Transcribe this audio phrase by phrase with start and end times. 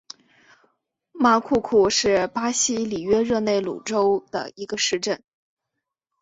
[1.11, 5.21] 马库库是巴西里约热内卢州的一个市镇。